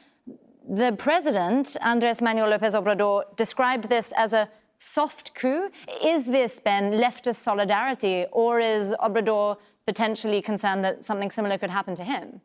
The 0.68 0.92
president, 0.98 1.76
Andres 1.82 2.22
Manuel 2.22 2.48
Lopez 2.48 2.74
Obrador, 2.74 3.24
described 3.36 3.88
this 3.90 4.12
as 4.16 4.32
a 4.32 4.48
soft 4.78 5.34
coup. 5.34 5.70
Is 6.02 6.24
this, 6.24 6.60
Ben, 6.60 6.92
leftist 6.92 7.36
solidarity, 7.36 8.26
or 8.32 8.60
is 8.60 8.94
Obrador 9.00 9.56
potentially 9.86 10.40
concerned 10.42 10.84
that 10.84 11.04
something 11.04 11.30
similar 11.30 11.58
could 11.58 11.70
happen 11.70 11.94
to 11.94 12.04
him? 12.04 12.40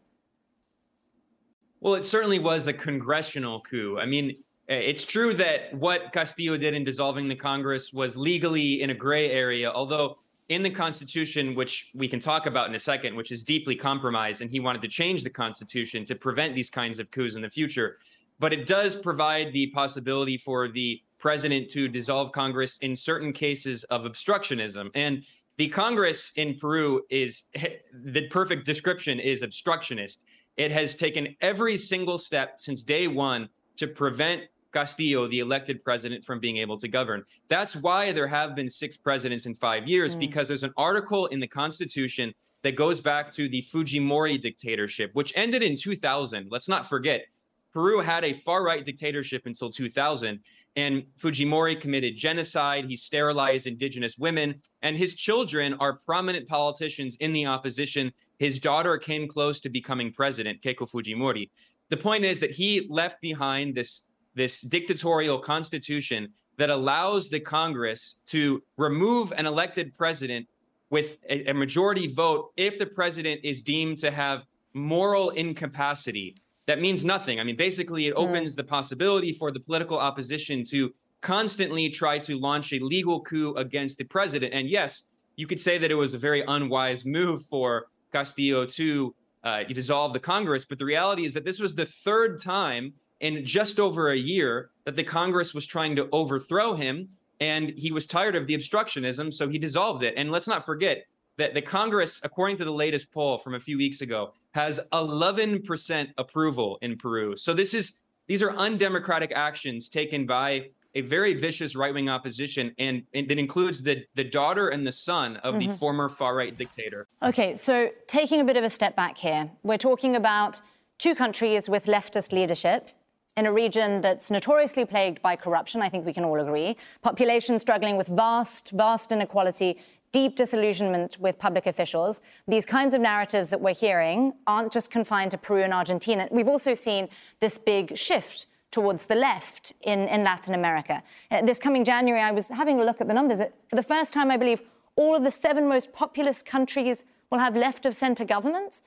Well, 1.84 1.96
it 1.96 2.06
certainly 2.06 2.40
was 2.40 2.68
a 2.68 2.74
congressional 2.74 3.60
coup. 3.60 4.00
I 4.00 4.06
mean, 4.06 4.38
eh, 4.70 4.76
it's 4.76 5.04
true 5.04 5.34
that 5.34 5.74
what 5.74 6.14
Castillo 6.14 6.56
did 6.56 6.74
in 6.74 6.86
dissolving 6.86 7.28
the 7.28 7.36
Congress 7.36 7.92
was 7.92 8.16
legally 8.16 8.82
in 8.82 8.92
a 8.92 8.94
gray 8.94 9.30
area, 9.30 9.70
although 9.70 10.18
in 10.48 10.64
the 10.64 10.70
Constitution, 10.70 11.56
which 11.56 11.92
we 11.94 12.08
can 12.08 12.22
talk 12.22 12.46
about 12.46 12.70
in 12.70 12.76
a 12.76 12.80
second, 12.80 13.18
which 13.18 13.34
is 13.34 13.44
deeply 13.44 13.76
compromised, 13.76 14.40
and 14.40 14.50
he 14.50 14.62
wanted 14.62 14.82
to 14.82 14.88
change 14.88 15.24
the 15.24 15.30
Constitution 15.30 16.06
to 16.06 16.16
prevent 16.16 16.56
these 16.56 16.70
kinds 16.70 17.00
of 17.00 17.12
coups 17.12 17.36
in 17.36 17.42
the 17.42 17.50
future. 17.50 17.98
But 18.40 18.54
it 18.54 18.66
does 18.66 18.96
provide 18.96 19.52
the 19.52 19.68
possibility 19.68 20.38
for 20.38 20.70
the 20.70 21.02
president 21.20 21.70
to 21.72 21.90
dissolve 21.90 22.32
Congress 22.32 22.78
in 22.78 22.96
certain 22.96 23.34
cases 23.34 23.84
of 23.86 24.04
obstructionism. 24.04 24.90
And 24.96 25.24
the 25.58 25.68
Congress 25.68 26.32
in 26.38 26.58
Peru 26.58 27.02
is 27.10 27.44
the 28.06 28.30
perfect 28.30 28.66
description 28.66 29.20
is 29.20 29.44
obstructionist. 29.44 30.24
It 30.58 30.72
has 30.72 30.96
taken 30.96 31.36
every 31.42 31.78
single 31.78 32.18
step 32.18 32.60
since 32.60 32.84
day 32.84 33.08
one 33.08 33.50
to 33.78 33.88
prevent 33.88 34.44
Castillo, 34.72 35.28
the 35.28 35.40
elected 35.40 35.84
president, 35.84 36.26
from 36.26 36.40
being 36.40 36.58
able 36.58 36.78
to 36.80 36.88
govern. 36.88 37.24
That's 37.48 37.76
why 37.76 38.12
there 38.12 38.28
have 38.28 38.56
been 38.56 38.70
six 38.70 38.98
presidents 38.98 39.46
in 39.46 39.54
five 39.54 39.88
years, 39.88 40.16
mm. 40.16 40.20
because 40.20 40.48
there's 40.48 40.64
an 40.64 40.74
article 40.78 41.28
in 41.28 41.40
the 41.40 41.48
Constitution 41.48 42.34
that 42.64 42.76
goes 42.76 43.00
back 43.00 43.32
to 43.34 43.48
the 43.48 43.64
Fujimori 43.72 44.42
dictatorship, 44.42 45.12
which 45.14 45.34
ended 45.36 45.64
in 45.64 45.76
2000. 45.76 46.48
Let's 46.50 46.68
not 46.68 46.88
forget, 46.88 47.26
Peru 47.74 48.00
had 48.00 48.24
a 48.24 48.34
far 48.34 48.64
right 48.64 48.86
dictatorship 48.86 49.44
until 49.46 49.70
2000, 49.70 50.40
and 50.76 51.04
Fujimori 51.20 51.80
committed 51.80 52.16
genocide. 52.16 52.86
He 52.86 52.96
sterilized 52.96 53.68
indigenous 53.68 54.18
women, 54.18 54.62
and 54.82 54.96
his 54.96 55.16
children 55.16 55.74
are 55.76 56.00
prominent 56.06 56.48
politicians 56.48 57.18
in 57.20 57.34
the 57.34 57.46
opposition. 57.46 58.12
His 58.44 58.60
daughter 58.60 58.98
came 58.98 59.26
close 59.26 59.62
to 59.62 59.70
becoming 59.70 60.12
president, 60.12 60.62
Keiko 60.62 60.86
Fujimori. 60.86 61.50
The 61.90 61.96
point 61.96 62.26
is 62.26 62.42
that 62.42 62.52
he 62.52 62.86
left 62.90 63.22
behind 63.22 63.74
this 63.74 64.02
this 64.36 64.60
dictatorial 64.60 65.40
constitution 65.40 66.28
that 66.58 66.70
allows 66.70 67.30
the 67.30 67.40
Congress 67.40 68.20
to 68.26 68.62
remove 68.78 69.32
an 69.38 69.46
elected 69.46 69.98
president 69.98 70.46
with 70.90 71.20
a, 71.30 71.52
a, 71.52 71.54
majority 71.54 72.08
vote 72.08 72.52
if 72.58 72.78
the 72.78 72.86
president 72.86 73.40
is 73.46 73.62
deemed 73.62 73.98
to 74.00 74.12
have 74.12 74.46
moral 74.74 75.30
incapacity. 75.30 76.36
That 76.66 76.82
means 76.82 77.06
nothing. 77.06 77.40
I 77.40 77.46
mean, 77.46 77.56
basically, 77.56 78.08
it 78.08 78.14
opens 78.18 78.54
mm. 78.54 78.58
the 78.58 78.66
possibility 78.66 79.32
for 79.32 79.52
the 79.52 79.62
political 79.62 79.98
opposition 79.98 80.66
to 80.66 80.94
constantly 81.22 81.90
try 81.90 82.20
to 82.20 82.38
launch 82.38 82.74
a 82.74 82.80
legal 82.80 83.22
coup 83.22 83.54
against 83.56 84.00
the 84.00 84.04
president. 84.04 84.54
And 84.54 84.68
yes, 84.68 85.04
you 85.38 85.48
could 85.48 85.62
say 85.62 85.78
that 85.78 85.92
it 85.92 85.96
was 85.96 86.14
a 86.14 86.18
very 86.18 86.44
unwise 86.46 87.06
move 87.06 87.46
for 87.46 87.88
Castillo 88.14 88.66
to 88.66 89.14
uh, 89.44 89.64
dissolve 89.64 90.14
the 90.14 90.20
Congress, 90.20 90.64
but 90.64 90.80
the 90.80 90.86
reality 90.86 91.26
is 91.26 91.34
that 91.34 91.44
this 91.44 91.60
was 91.60 91.76
the 91.76 91.86
third 91.86 92.40
time 92.40 92.94
in 93.20 93.44
just 93.46 93.80
over 93.80 94.12
a 94.12 94.18
year 94.18 94.70
that 94.86 94.96
the 94.96 95.04
Congress 95.04 95.54
was 95.54 95.66
trying 95.66 95.96
to 95.96 96.08
overthrow 96.12 96.74
him, 96.74 97.10
and 97.40 97.74
he 97.76 97.92
was 97.92 98.08
tired 98.08 98.36
of 98.36 98.48
the 98.48 98.56
obstructionism, 98.56 99.34
so 99.34 99.50
he 99.50 99.58
dissolved 99.58 100.04
it. 100.04 100.14
And 100.16 100.32
let's 100.32 100.48
not 100.48 100.66
forget 100.66 101.06
that 101.38 101.54
the 101.54 101.62
Congress, 101.62 102.22
according 102.24 102.58
to 102.58 102.66
the 102.66 102.72
latest 102.72 103.12
poll 103.12 103.38
from 103.38 103.56
a 103.56 103.60
few 103.60 103.78
weeks 103.78 104.02
ago, 104.02 104.34
has 104.54 104.80
11% 104.94 106.10
approval 106.18 106.78
in 106.82 106.98
Peru. 106.98 107.36
So 107.36 107.54
this 107.54 107.74
is 107.74 107.94
these 108.28 108.42
are 108.42 108.52
undemocratic 108.52 109.34
actions 109.36 109.90
taken 109.90 110.26
by 110.26 110.70
a 110.96 111.02
very 111.02 111.34
vicious 111.34 111.76
right-wing 111.76 112.10
opposition, 112.10 112.74
and, 112.78 113.04
and 113.14 113.32
it 113.32 113.40
includes 113.40 113.82
the 113.82 114.06
the 114.16 114.24
daughter 114.24 114.70
and 114.70 114.86
the 114.86 114.92
son 114.92 115.38
of 115.38 115.56
mm-hmm. 115.56 115.72
the 115.72 115.78
former 115.78 116.10
far-right 116.10 116.58
dictator. 116.58 117.08
Okay, 117.22 117.56
so 117.56 117.90
taking 118.08 118.42
a 118.42 118.44
bit 118.44 118.58
of 118.58 118.64
a 118.64 118.70
step 118.70 118.96
back 118.96 119.18
here, 119.18 119.50
we're 119.64 119.78
talking 119.78 120.16
about 120.16 120.62
two 121.00 121.16
countries 121.16 121.68
with 121.68 121.86
leftist 121.86 122.32
leadership 122.32 122.90
in 123.36 123.46
a 123.46 123.52
region 123.52 124.02
that's 124.02 124.30
notoriously 124.30 124.86
plagued 124.86 125.22
by 125.22 125.36
corruption, 125.36 125.82
I 125.82 125.90
think 125.90 126.06
we 126.06 126.14
can 126.14 126.24
all 126.24 126.40
agree, 126.40 126.78
population 127.02 127.58
struggling 127.58 127.98
with 127.98 128.08
vast, 128.08 128.70
vast 128.72 129.12
inequality, 129.12 129.80
deep 130.12 130.36
disillusionment 130.36 131.18
with 131.20 131.40
public 131.40 131.66
officials. 131.66 132.22
These 132.48 132.66
kinds 132.66 132.94
of 132.94 133.02
narratives 133.02 133.50
that 133.50 133.60
we're 133.60 133.74
hearing 133.74 134.34
aren't 134.46 134.72
just 134.72 134.92
confined 134.92 135.32
to 135.32 135.38
Peru 135.40 135.64
and 135.64 135.74
Argentina. 135.74 136.28
We've 136.32 136.48
also 136.48 136.76
seen 136.76 137.10
this 137.40 137.58
big 137.58 137.98
shift 137.98 138.46
towards 138.74 139.06
the 139.06 139.16
left 139.16 139.72
in, 139.82 140.08
in 140.10 140.24
Latin 140.24 140.54
America. 140.54 141.02
Uh, 141.32 141.42
this 141.42 141.60
coming 141.60 141.86
January, 141.86 142.22
I 142.22 142.32
was 142.32 142.50
having 142.50 142.82
a 142.82 142.84
look 142.84 143.00
at 143.00 143.08
the 143.08 143.14
numbers. 143.14 143.40
For 143.70 143.76
the 143.78 143.84
first 143.84 144.14
time, 144.14 144.30
I 144.30 144.36
believe 144.36 144.62
all 144.98 145.16
of 145.16 145.24
the 145.24 145.32
seven 145.32 145.70
most 145.70 145.94
populous 145.94 146.42
countries 146.42 147.06
will 147.30 147.40
have 147.40 147.56
left 147.56 147.86
of 147.86 147.96
center 147.96 148.26
governments 148.26 148.84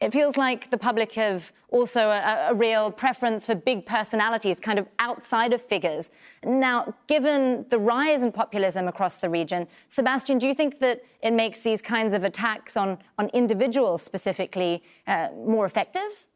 it 0.00 0.12
feels 0.12 0.38
like 0.38 0.70
the 0.70 0.78
public 0.78 1.12
have 1.12 1.52
also 1.68 2.08
a, 2.08 2.48
a, 2.50 2.54
real 2.54 2.90
preference 2.90 3.44
for 3.44 3.54
big 3.54 3.84
personalities, 3.84 4.58
kind 4.58 4.78
of 4.78 4.88
outside 4.98 5.52
of 5.52 5.60
figures. 5.60 6.10
Now, 6.42 6.94
given 7.06 7.66
the 7.68 7.78
rise 7.78 8.22
in 8.22 8.32
populism 8.32 8.88
across 8.88 9.16
the 9.16 9.28
region, 9.28 9.68
Sebastian, 9.88 10.38
do 10.38 10.48
you 10.48 10.54
think 10.54 10.80
that 10.80 11.02
it 11.22 11.32
makes 11.32 11.60
these 11.60 11.82
kinds 11.82 12.14
of 12.14 12.24
attacks 12.24 12.78
on, 12.78 12.98
on 13.18 13.28
individuals 13.28 14.02
specifically 14.02 14.82
uh, 15.06 15.28
more 15.36 15.66
effective? 15.66 16.26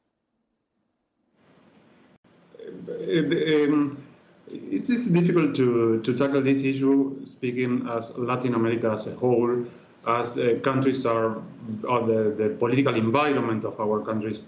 Um, 2.67 4.03
it 4.49 4.89
is 4.89 5.07
difficult 5.07 5.55
to, 5.57 6.01
to 6.03 6.15
tackle 6.15 6.43
this 6.43 6.63
issue, 6.63 7.25
speaking 7.25 7.89
as 7.89 8.17
Latin 8.17 8.55
America 8.55 8.91
as 8.91 9.07
a 9.07 9.15
whole 9.15 9.65
as 10.07 10.39
uh, 10.39 10.59
countries 10.63 11.07
are, 11.07 11.41
the, 11.83 12.35
the 12.37 12.57
political 12.59 12.95
environment 12.95 13.65
of 13.65 13.79
our 13.81 14.01
countries 14.01 14.43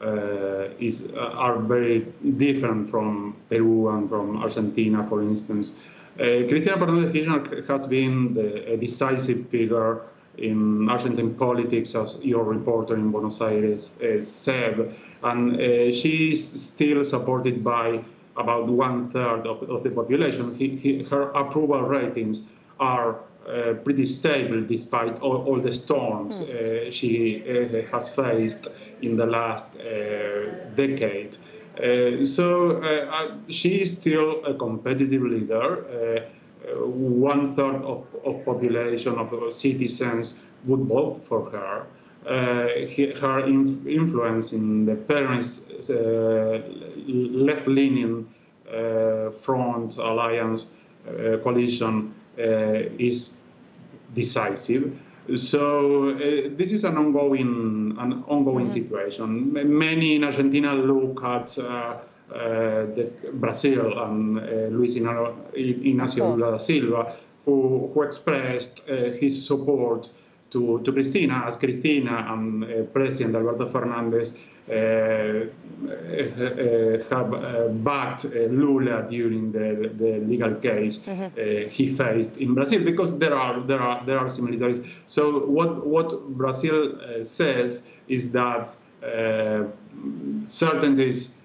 uh, 0.00 0.68
is 0.78 1.10
uh, 1.14 1.18
are 1.18 1.58
very 1.58 2.00
different 2.36 2.90
from 2.90 3.34
Peru 3.48 3.88
and 3.88 4.08
from 4.08 4.36
Argentina, 4.42 5.02
for 5.04 5.22
instance. 5.22 5.76
Uh, 6.14 6.44
Cristina 6.48 6.76
Fernández 6.76 7.12
Kirchner 7.12 7.62
has 7.66 7.86
been 7.86 8.34
the, 8.34 8.72
a 8.72 8.76
decisive 8.76 9.48
figure 9.48 10.02
in 10.38 10.88
Argentine 10.88 11.34
politics, 11.34 11.94
as 11.94 12.18
your 12.22 12.44
reporter 12.44 12.94
in 12.94 13.10
Buenos 13.10 13.40
Aires 13.40 13.96
uh, 14.00 14.22
said, 14.22 14.94
and 15.22 15.56
uh, 15.56 15.92
she 15.92 16.32
is 16.32 16.62
still 16.62 17.04
supported 17.04 17.64
by 17.64 18.02
about 18.36 18.68
one 18.68 19.08
third 19.10 19.46
of, 19.46 19.62
of 19.70 19.82
the 19.82 19.90
population. 19.90 20.54
He, 20.54 20.76
he, 20.76 21.02
her 21.04 21.30
approval 21.30 21.82
ratings 21.82 22.44
are 22.78 23.16
uh, 23.48 23.74
pretty 23.84 24.04
stable 24.04 24.60
despite 24.60 25.20
all, 25.20 25.44
all 25.44 25.60
the 25.60 25.72
storms 25.72 26.40
hmm. 26.40 26.50
uh, 26.50 26.90
she 26.90 27.42
uh, 27.48 27.82
has 27.92 28.14
faced 28.14 28.68
in 29.02 29.16
the 29.16 29.26
last 29.26 29.78
decade. 30.74 31.36
so 32.26 32.80
she 33.48 33.82
is 33.82 33.96
still 33.96 34.44
a 34.44 34.54
competitive 34.54 35.22
leader. 35.22 36.26
One 36.74 37.54
third 37.54 37.76
of, 37.76 38.06
of 38.24 38.44
population 38.44 39.14
of 39.18 39.52
citizens 39.52 40.40
would 40.64 40.80
vote 40.80 41.24
for 41.24 41.50
her. 41.50 41.86
Uh, 42.26 42.86
he, 42.86 43.12
her 43.12 43.46
in, 43.46 43.86
influence 43.86 44.52
in 44.52 44.84
the 44.84 44.96
parents' 44.96 45.90
uh, 45.90 46.60
left-leaning 47.06 48.26
uh, 48.68 49.30
front 49.30 49.96
alliance 49.98 50.72
coalition 51.44 52.12
is 52.36 53.34
decisive. 54.12 54.98
So 55.34 56.10
uh, 56.10 56.18
this 56.56 56.70
is 56.70 56.84
an 56.84 56.96
ongoing 56.96 57.96
an 57.98 58.22
ongoing 58.28 58.66
mm-hmm. 58.66 58.82
situation. 58.82 59.52
Many 59.52 60.14
in 60.14 60.24
Argentina 60.24 60.72
look 60.74 61.22
at 61.24 61.58
uh, 61.58 61.62
uh, 61.62 61.98
the 62.28 63.10
Brazil 63.34 63.98
and 63.98 64.38
uh, 64.38 64.42
Luiz 64.70 64.96
Inacio 64.96 66.36
Lula 66.36 66.52
da 66.52 66.56
Silva, 66.58 67.14
who, 67.44 67.90
who 67.94 68.02
expressed 68.02 68.88
uh, 68.88 69.12
his 69.12 69.46
support 69.46 70.10
to, 70.50 70.80
to 70.84 70.92
Cristina, 70.92 71.44
as 71.46 71.56
Cristina 71.56 72.26
and 72.32 72.64
uh, 72.64 72.82
President 72.92 73.34
Alberto 73.34 73.68
Fernandez 73.68 74.38
uh, 74.68 74.72
uh, 74.72 75.46
have 77.10 77.84
backed 77.84 78.24
Lula 78.24 79.06
during 79.08 79.52
the, 79.52 79.92
the 79.94 80.18
legal 80.26 80.54
case 80.56 80.98
mm-hmm. 80.98 81.68
he 81.68 81.88
faced 81.88 82.38
in 82.38 82.54
Brazil 82.54 82.82
because 82.84 83.18
there 83.18 83.36
are 83.36 83.60
there 83.60 83.80
are 83.80 84.04
there 84.06 84.18
are 84.18 84.28
similarities. 84.28 84.80
So 85.06 85.46
what 85.46 85.86
what 85.86 86.28
Brazil 86.30 86.98
says 87.22 87.88
is 88.08 88.32
that 88.32 88.76
certainties 90.42 91.35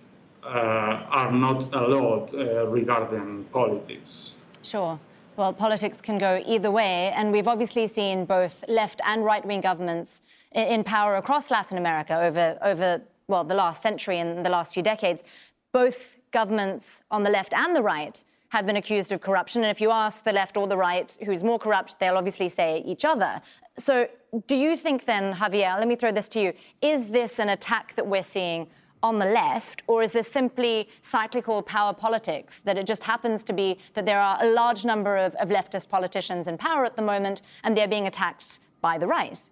are 0.43 1.31
not 1.31 1.73
allowed 1.73 2.33
uh, 2.33 2.67
regarding 2.67 3.45
politics. 3.51 4.35
Sure. 4.63 4.99
Well, 5.37 5.53
politics 5.53 6.01
can 6.01 6.17
go 6.17 6.43
either 6.45 6.71
way, 6.71 7.11
and 7.15 7.31
we've 7.31 7.47
obviously 7.47 7.87
seen 7.87 8.25
both 8.25 8.63
left 8.67 9.01
and 9.05 9.23
right 9.23 9.45
wing 9.45 9.61
governments 9.61 10.21
in 10.51 10.83
power 10.83 11.15
across 11.15 11.49
Latin 11.49 11.77
America 11.77 12.19
over, 12.21 12.57
over 12.61 13.01
well, 13.27 13.43
the 13.43 13.55
last 13.55 13.81
century 13.81 14.19
and 14.19 14.45
the 14.45 14.49
last 14.49 14.73
few 14.73 14.83
decades. 14.83 15.23
Both 15.71 16.17
governments 16.31 17.03
on 17.09 17.23
the 17.23 17.29
left 17.29 17.53
and 17.53 17.75
the 17.75 17.81
right 17.81 18.23
have 18.49 18.65
been 18.65 18.75
accused 18.75 19.13
of 19.13 19.21
corruption. 19.21 19.63
And 19.63 19.71
if 19.71 19.79
you 19.79 19.91
ask 19.91 20.25
the 20.25 20.33
left 20.33 20.57
or 20.57 20.67
the 20.67 20.75
right 20.75 21.17
who's 21.23 21.41
more 21.41 21.57
corrupt, 21.57 21.99
they'll 21.99 22.17
obviously 22.17 22.49
say 22.49 22.83
each 22.85 23.05
other. 23.05 23.41
So, 23.77 24.09
do 24.47 24.55
you 24.55 24.75
think 24.75 25.05
then, 25.05 25.33
Javier, 25.33 25.79
let 25.79 25.87
me 25.87 25.95
throw 25.95 26.11
this 26.11 26.27
to 26.29 26.41
you, 26.41 26.53
is 26.81 27.09
this 27.09 27.39
an 27.39 27.49
attack 27.49 27.95
that 27.95 28.05
we're 28.05 28.23
seeing 28.23 28.67
on 29.03 29.19
the 29.19 29.25
left, 29.25 29.81
or 29.87 30.03
is 30.03 30.11
this 30.11 30.27
simply 30.27 30.87
cyclical 31.01 31.61
power 31.61 31.93
politics? 31.93 32.59
That 32.59 32.77
it 32.77 32.85
just 32.85 33.03
happens 33.03 33.43
to 33.45 33.53
be 33.53 33.77
that 33.93 34.05
there 34.05 34.19
are 34.19 34.37
a 34.41 34.49
large 34.49 34.85
number 34.85 35.17
of, 35.17 35.33
of 35.35 35.49
leftist 35.49 35.89
politicians 35.89 36.47
in 36.47 36.57
power 36.57 36.85
at 36.85 36.95
the 36.95 37.01
moment 37.01 37.41
and 37.63 37.75
they're 37.75 37.87
being 37.87 38.07
attacked 38.07 38.59
by 38.81 38.97
the 38.97 39.07
right? 39.07 39.49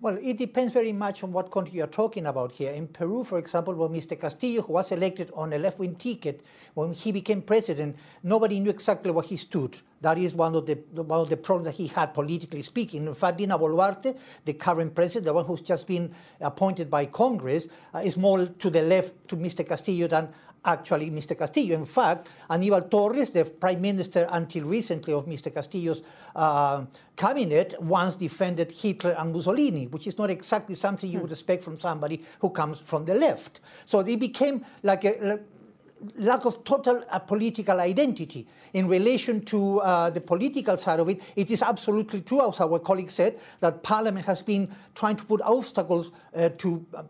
Well, 0.00 0.18
it 0.20 0.36
depends 0.36 0.72
very 0.72 0.92
much 0.92 1.22
on 1.22 1.32
what 1.32 1.52
country 1.52 1.78
you're 1.78 1.86
talking 1.86 2.26
about 2.26 2.50
here. 2.50 2.72
In 2.72 2.88
Peru, 2.88 3.22
for 3.22 3.38
example, 3.38 3.72
when 3.74 3.90
Mr. 3.90 4.20
Castillo, 4.20 4.62
who 4.62 4.72
was 4.72 4.90
elected 4.90 5.30
on 5.32 5.52
a 5.52 5.58
left-wing 5.58 5.94
ticket, 5.94 6.40
when 6.74 6.92
he 6.92 7.12
became 7.12 7.40
president, 7.40 7.94
nobody 8.24 8.58
knew 8.58 8.70
exactly 8.70 9.12
where 9.12 9.22
he 9.22 9.36
stood. 9.36 9.78
That 10.02 10.18
is 10.18 10.34
one 10.34 10.54
of 10.54 10.66
the 10.66 10.74
one 10.92 11.20
of 11.20 11.30
the 11.30 11.36
problems 11.36 11.66
that 11.66 11.76
he 11.80 11.86
had 11.86 12.12
politically 12.12 12.62
speaking. 12.62 13.06
In 13.06 13.14
fact, 13.14 13.38
Dina 13.38 13.58
Boluarte, 13.58 14.18
the 14.44 14.52
current 14.52 14.94
president, 14.94 15.26
the 15.26 15.32
one 15.32 15.46
who's 15.46 15.60
just 15.62 15.86
been 15.86 16.12
appointed 16.40 16.90
by 16.90 17.06
Congress, 17.06 17.68
uh, 17.94 17.98
is 17.98 18.16
more 18.16 18.46
to 18.46 18.68
the 18.68 18.82
left 18.82 19.28
to 19.28 19.36
Mr. 19.36 19.66
Castillo 19.66 20.08
than 20.08 20.28
actually 20.64 21.10
Mr. 21.10 21.36
Castillo. 21.36 21.76
In 21.76 21.86
fact, 21.86 22.28
Aníbal 22.50 22.90
Torres, 22.90 23.30
the 23.30 23.44
prime 23.44 23.80
minister 23.80 24.28
until 24.30 24.64
recently 24.64 25.12
of 25.12 25.26
Mr. 25.26 25.52
Castillo's 25.52 26.02
uh, 26.36 26.84
cabinet, 27.16 27.74
once 27.80 28.16
defended 28.16 28.70
Hitler 28.70 29.14
and 29.18 29.32
Mussolini, 29.32 29.86
which 29.86 30.06
is 30.06 30.18
not 30.18 30.30
exactly 30.30 30.74
something 30.74 31.10
you 31.10 31.20
would 31.20 31.32
expect 31.32 31.62
from 31.62 31.76
somebody 31.76 32.22
who 32.40 32.50
comes 32.50 32.80
from 32.80 33.04
the 33.04 33.14
left. 33.14 33.60
So 33.84 34.00
it 34.00 34.20
became 34.20 34.64
like 34.82 35.04
a, 35.04 35.40
lack 36.16 36.44
of 36.44 36.64
total 36.64 37.04
uh, 37.10 37.18
political 37.18 37.80
identity 37.80 38.46
in 38.72 38.88
relation 38.88 39.44
to 39.44 39.80
uh, 39.80 40.10
the 40.10 40.20
political 40.20 40.76
side 40.76 41.00
of 41.00 41.08
it. 41.08 41.20
It 41.36 41.50
is 41.50 41.62
absolutely 41.62 42.22
true, 42.22 42.48
as 42.48 42.60
our 42.60 42.78
colleague 42.78 43.10
said, 43.10 43.38
that 43.60 43.82
Parliament 43.82 44.26
has 44.26 44.42
been 44.42 44.70
trying 44.94 45.16
to 45.16 45.24
put 45.24 45.40
obstacles 45.42 46.12
uh, 46.34 46.48
to 46.58 46.84
uh, 46.94 47.02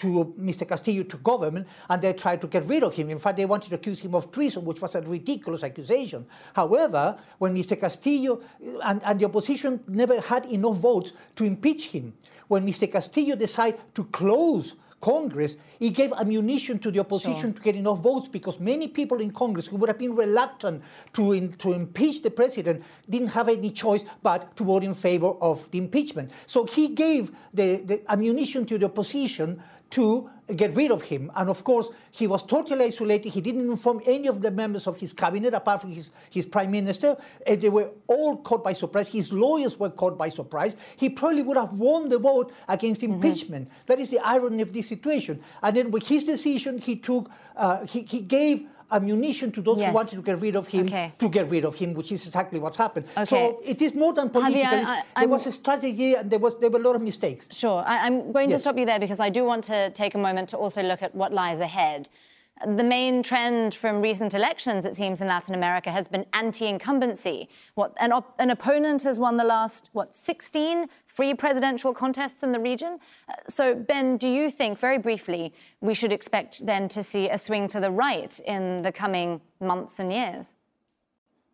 to 0.00 0.34
Mr. 0.40 0.66
Castillo 0.66 1.02
to 1.02 1.18
government, 1.18 1.68
and 1.90 2.00
they 2.00 2.14
tried 2.14 2.40
to 2.40 2.46
get 2.46 2.64
rid 2.64 2.82
of 2.82 2.94
him. 2.94 3.10
In 3.10 3.18
fact, 3.18 3.36
they 3.36 3.44
wanted 3.44 3.68
to 3.68 3.74
accuse 3.74 4.00
him 4.00 4.14
of 4.14 4.32
treason, 4.32 4.64
which 4.64 4.80
was 4.80 4.94
a 4.94 5.02
ridiculous 5.02 5.62
accusation. 5.62 6.24
However, 6.54 7.18
when 7.36 7.54
Mr. 7.54 7.78
Castillo 7.78 8.40
uh, 8.40 8.78
and, 8.84 9.04
and 9.04 9.20
the 9.20 9.26
opposition 9.26 9.80
never 9.86 10.18
had 10.22 10.46
enough 10.46 10.76
votes 10.76 11.12
to 11.36 11.44
impeach 11.44 11.88
him, 11.88 12.14
when 12.48 12.66
Mr. 12.66 12.90
Castillo 12.90 13.36
decided 13.36 13.78
to 13.94 14.04
close 14.04 14.74
Congress, 15.00 15.56
it 15.78 15.90
gave 15.90 16.12
ammunition 16.12 16.78
to 16.78 16.90
the 16.90 17.00
opposition 17.00 17.40
sure. 17.40 17.52
to 17.52 17.62
get 17.62 17.74
enough 17.74 18.00
votes 18.00 18.28
because 18.28 18.60
many 18.60 18.88
people 18.88 19.20
in 19.20 19.30
Congress 19.32 19.66
who 19.66 19.76
would 19.76 19.88
have 19.88 19.98
been 19.98 20.14
reluctant 20.14 20.82
to, 21.14 21.32
in, 21.32 21.52
to 21.54 21.72
impeach 21.72 22.22
the 22.22 22.30
president 22.30 22.82
didn't 23.08 23.28
have 23.28 23.48
any 23.48 23.70
choice 23.70 24.04
but 24.22 24.54
to 24.56 24.64
vote 24.64 24.84
in 24.84 24.94
favor 24.94 25.32
of 25.40 25.70
the 25.70 25.78
impeachment. 25.78 26.30
So 26.46 26.66
he 26.66 26.88
gave 26.88 27.30
the, 27.54 27.82
the 27.84 28.12
ammunition 28.12 28.66
to 28.66 28.78
the 28.78 28.86
opposition 28.86 29.62
to 29.90 30.30
get 30.54 30.74
rid 30.76 30.90
of 30.90 31.02
him. 31.02 31.30
And 31.34 31.48
of 31.48 31.64
course, 31.64 31.90
he 32.10 32.26
was 32.26 32.42
totally 32.42 32.86
isolated. 32.86 33.30
He 33.30 33.40
didn't 33.40 33.70
inform 33.70 34.00
any 34.06 34.28
of 34.28 34.42
the 34.42 34.50
members 34.50 34.86
of 34.86 34.98
his 34.98 35.12
cabinet, 35.12 35.54
apart 35.54 35.82
from 35.82 35.92
his, 35.92 36.10
his 36.30 36.46
prime 36.46 36.70
minister. 36.70 37.16
And 37.46 37.60
they 37.60 37.68
were 37.68 37.90
all 38.06 38.36
caught 38.38 38.64
by 38.64 38.72
surprise. 38.72 39.12
His 39.12 39.32
lawyers 39.32 39.78
were 39.78 39.90
caught 39.90 40.18
by 40.18 40.28
surprise. 40.28 40.76
He 40.96 41.10
probably 41.10 41.42
would 41.42 41.56
have 41.56 41.72
won 41.72 42.08
the 42.08 42.18
vote 42.18 42.52
against 42.68 43.00
mm-hmm. 43.00 43.14
impeachment. 43.14 43.68
Mm-hmm. 43.68 43.82
That 43.86 44.00
is 44.00 44.10
the 44.10 44.20
irony 44.20 44.62
of 44.62 44.72
this 44.72 44.88
situation. 44.88 45.40
And 45.62 45.76
then 45.76 45.90
with 45.90 46.06
his 46.06 46.24
decision, 46.24 46.78
he 46.78 46.96
took, 46.96 47.30
uh, 47.56 47.86
he, 47.86 48.02
he 48.02 48.20
gave 48.20 48.66
ammunition 48.92 49.52
to 49.52 49.62
those 49.62 49.78
yes. 49.78 49.88
who 49.88 49.94
wanted 49.94 50.16
to 50.16 50.22
get 50.22 50.40
rid 50.40 50.56
of 50.56 50.66
him 50.66 50.86
okay. 50.86 51.12
to 51.18 51.28
get 51.28 51.48
rid 51.50 51.64
of 51.64 51.74
him, 51.74 51.94
which 51.94 52.12
is 52.12 52.24
exactly 52.26 52.58
what's 52.58 52.76
happened. 52.76 53.06
Okay. 53.16 53.24
So 53.24 53.60
it 53.64 53.80
is 53.80 53.94
more 53.94 54.12
than 54.12 54.30
political. 54.30 54.66
I, 54.66 55.02
there 55.18 55.28
was 55.28 55.46
a 55.46 55.52
strategy 55.52 56.14
and 56.14 56.30
there 56.30 56.38
was 56.38 56.58
there 56.58 56.70
were 56.70 56.78
a 56.78 56.82
lot 56.82 56.96
of 56.96 57.02
mistakes. 57.02 57.48
Sure, 57.52 57.82
I, 57.86 58.06
am 58.06 58.32
going 58.32 58.50
yes. 58.50 58.58
to 58.58 58.60
stop 58.60 58.78
you 58.78 58.86
there 58.86 58.98
because 58.98 59.20
I 59.20 59.30
do 59.30 59.44
want 59.44 59.64
to 59.64 59.90
take 59.90 60.14
a 60.14 60.18
moment 60.18 60.39
to 60.48 60.56
also 60.56 60.82
look 60.82 61.02
at 61.02 61.14
what 61.14 61.32
lies 61.32 61.60
ahead. 61.60 62.08
The 62.66 62.84
main 62.84 63.22
trend 63.22 63.74
from 63.74 64.02
recent 64.02 64.34
elections, 64.34 64.84
it 64.84 64.94
seems, 64.94 65.22
in 65.22 65.28
Latin 65.28 65.54
America 65.54 65.90
has 65.90 66.08
been 66.08 66.26
anti-incumbency. 66.34 67.48
What 67.74 67.94
an, 67.98 68.12
op- 68.12 68.34
an 68.38 68.50
opponent 68.50 69.02
has 69.04 69.18
won 69.18 69.38
the 69.38 69.44
last 69.44 69.88
what 69.92 70.14
16 70.14 70.86
free 71.06 71.32
presidential 71.32 71.94
contests 71.94 72.42
in 72.42 72.52
the 72.52 72.60
region. 72.60 72.98
Uh, 73.30 73.32
so, 73.48 73.74
Ben, 73.74 74.18
do 74.18 74.28
you 74.28 74.50
think, 74.50 74.78
very 74.78 74.98
briefly, 74.98 75.54
we 75.80 75.94
should 75.94 76.12
expect 76.12 76.66
then 76.66 76.86
to 76.88 77.02
see 77.02 77.30
a 77.30 77.38
swing 77.38 77.66
to 77.68 77.80
the 77.80 77.90
right 77.90 78.38
in 78.40 78.82
the 78.82 78.92
coming 78.92 79.40
months 79.60 79.98
and 79.98 80.12
years? 80.12 80.54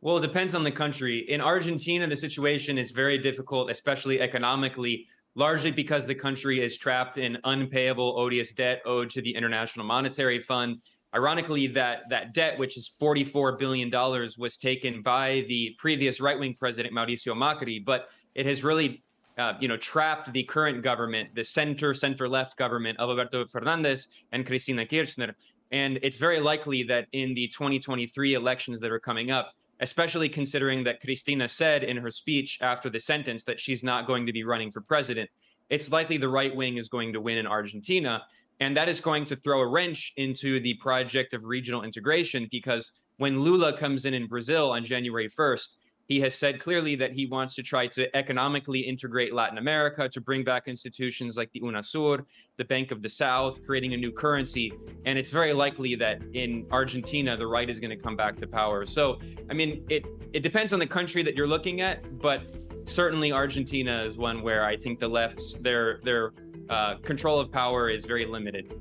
Well, 0.00 0.18
it 0.18 0.22
depends 0.22 0.54
on 0.56 0.64
the 0.64 0.72
country. 0.72 1.18
In 1.30 1.40
Argentina, 1.40 2.06
the 2.06 2.16
situation 2.16 2.78
is 2.78 2.90
very 2.90 3.16
difficult, 3.16 3.70
especially 3.70 4.20
economically 4.20 5.06
largely 5.36 5.70
because 5.70 6.06
the 6.06 6.14
country 6.14 6.60
is 6.60 6.76
trapped 6.76 7.18
in 7.18 7.38
unpayable 7.44 8.18
odious 8.18 8.52
debt 8.52 8.82
owed 8.84 9.10
to 9.10 9.22
the 9.22 9.32
International 9.32 9.84
Monetary 9.84 10.40
Fund. 10.40 10.78
Ironically, 11.14 11.66
that 11.68 12.08
that 12.08 12.34
debt, 12.34 12.58
which 12.58 12.76
is 12.76 12.88
44 12.88 13.56
billion 13.56 13.90
dollars, 13.90 14.36
was 14.36 14.58
taken 14.58 15.02
by 15.02 15.44
the 15.48 15.76
previous 15.78 16.20
right-wing 16.20 16.56
president 16.58 16.92
Mauricio 16.92 17.34
Macri, 17.34 17.84
but 17.84 18.08
it 18.34 18.44
has 18.46 18.64
really, 18.64 19.02
uh, 19.38 19.52
you 19.60 19.68
know, 19.68 19.76
trapped 19.76 20.32
the 20.32 20.42
current 20.42 20.82
government, 20.82 21.34
the 21.34 21.44
center 21.44 21.94
center-left 21.94 22.56
government 22.56 22.98
of 22.98 23.10
Alberto 23.10 23.46
Fernandez 23.46 24.08
and 24.32 24.44
Cristina 24.44 24.84
Kirchner. 24.84 25.36
And 25.70 25.98
it's 26.02 26.16
very 26.16 26.40
likely 26.40 26.82
that 26.84 27.08
in 27.12 27.34
the 27.34 27.48
2023 27.48 28.34
elections 28.34 28.80
that 28.80 28.90
are 28.90 29.00
coming 29.00 29.30
up, 29.30 29.52
especially 29.80 30.28
considering 30.28 30.84
that 30.84 31.00
Cristina 31.00 31.48
said 31.48 31.84
in 31.84 31.96
her 31.96 32.10
speech 32.10 32.58
after 32.62 32.88
the 32.88 33.00
sentence 33.00 33.44
that 33.44 33.60
she's 33.60 33.82
not 33.82 34.06
going 34.06 34.26
to 34.26 34.32
be 34.32 34.44
running 34.44 34.72
for 34.72 34.80
president, 34.80 35.28
it's 35.68 35.90
likely 35.90 36.16
the 36.16 36.28
right 36.28 36.54
wing 36.54 36.76
is 36.76 36.88
going 36.88 37.12
to 37.12 37.20
win 37.20 37.38
in 37.38 37.46
Argentina. 37.46 38.22
And 38.60 38.76
that 38.76 38.88
is 38.88 39.00
going 39.00 39.24
to 39.26 39.36
throw 39.36 39.60
a 39.60 39.66
wrench 39.66 40.12
into 40.16 40.60
the 40.60 40.74
project 40.74 41.34
of 41.34 41.44
regional 41.44 41.82
integration 41.82 42.48
because 42.50 42.92
when 43.18 43.40
Lula 43.40 43.76
comes 43.76 44.04
in 44.04 44.14
in 44.14 44.26
Brazil 44.26 44.70
on 44.70 44.84
January 44.84 45.28
1st, 45.28 45.76
he 46.06 46.20
has 46.20 46.34
said 46.34 46.60
clearly 46.60 46.94
that 46.96 47.12
he 47.12 47.26
wants 47.26 47.54
to 47.56 47.62
try 47.62 47.86
to 47.88 48.14
economically 48.16 48.80
integrate 48.80 49.34
Latin 49.34 49.58
America 49.58 50.08
to 50.08 50.20
bring 50.20 50.44
back 50.44 50.68
institutions 50.68 51.36
like 51.36 51.50
the 51.52 51.60
UNASUR, 51.60 52.24
the 52.58 52.64
Bank 52.64 52.92
of 52.92 53.02
the 53.02 53.08
South, 53.08 53.64
creating 53.66 53.94
a 53.94 53.96
new 53.96 54.12
currency. 54.12 54.72
And 55.04 55.18
it's 55.18 55.30
very 55.30 55.52
likely 55.52 55.96
that 55.96 56.22
in 56.34 56.66
Argentina, 56.70 57.36
the 57.36 57.46
right 57.46 57.68
is 57.68 57.80
going 57.80 57.90
to 57.90 57.96
come 57.96 58.16
back 58.16 58.36
to 58.36 58.46
power. 58.46 58.86
So, 58.86 59.18
I 59.50 59.54
mean, 59.54 59.84
it, 59.90 60.06
it 60.32 60.42
depends 60.42 60.72
on 60.72 60.78
the 60.78 60.86
country 60.86 61.22
that 61.24 61.34
you're 61.34 61.48
looking 61.48 61.80
at, 61.80 62.18
but 62.20 62.42
certainly 62.84 63.32
Argentina 63.32 64.04
is 64.04 64.16
one 64.16 64.42
where 64.42 64.64
I 64.64 64.76
think 64.76 65.00
the 65.00 65.08
left's 65.08 65.54
their 65.54 66.00
their 66.04 66.32
uh, 66.70 66.96
control 66.98 67.40
of 67.40 67.50
power 67.50 67.90
is 67.90 68.04
very 68.04 68.26
limited. 68.26 68.72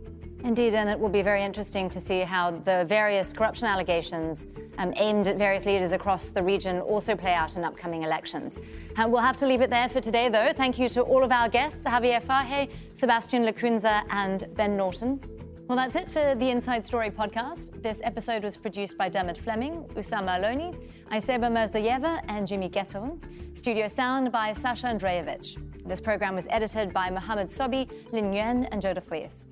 Indeed, 0.45 0.75
and 0.75 0.87
it 0.87 0.99
will 0.99 1.09
be 1.09 1.23
very 1.23 1.43
interesting 1.43 1.89
to 1.89 1.99
see 1.99 2.19
how 2.19 2.51
the 2.51 2.85
various 2.87 3.33
corruption 3.33 3.65
allegations 3.65 4.45
um, 4.77 4.93
aimed 4.95 5.25
at 5.25 5.37
various 5.37 5.65
leaders 5.65 5.91
across 5.91 6.29
the 6.29 6.43
region 6.43 6.81
also 6.81 7.15
play 7.15 7.33
out 7.33 7.55
in 7.55 7.63
upcoming 7.63 8.03
elections. 8.03 8.59
And 8.95 9.11
we'll 9.11 9.23
have 9.23 9.37
to 9.37 9.47
leave 9.47 9.61
it 9.61 9.71
there 9.71 9.89
for 9.89 10.01
today, 10.01 10.29
though. 10.29 10.53
Thank 10.55 10.77
you 10.77 10.87
to 10.89 11.01
all 11.01 11.23
of 11.23 11.31
our 11.31 11.49
guests, 11.49 11.83
Javier 11.83 12.23
Farje, 12.23 12.69
Sebastian 12.93 13.43
Lacunza, 13.43 14.03
and 14.11 14.47
Ben 14.53 14.77
Norton. 14.77 15.19
Well, 15.67 15.77
that's 15.79 15.95
it 15.95 16.07
for 16.11 16.35
the 16.35 16.51
Inside 16.51 16.85
Story 16.85 17.09
podcast. 17.09 17.81
This 17.81 17.99
episode 18.03 18.43
was 18.43 18.55
produced 18.55 18.99
by 18.99 19.09
Dermot 19.09 19.39
Fleming, 19.39 19.83
Usama 19.95 20.39
Aloni, 20.39 20.79
Aiseba 21.09 21.49
Merzayeva, 21.49 22.23
and 22.27 22.47
Jimmy 22.47 22.69
Ghetto. 22.69 23.19
Studio 23.55 23.87
sound 23.87 24.31
by 24.31 24.53
Sasha 24.53 24.85
Andreevich. 24.85 25.57
This 25.87 25.99
program 25.99 26.35
was 26.35 26.45
edited 26.51 26.93
by 26.93 27.09
Mohammed 27.09 27.49
Sobi, 27.49 27.89
Lin 28.11 28.31
Yuan, 28.31 28.65
and 28.65 28.79
Joda 28.79 29.01
Fleas. 29.01 29.45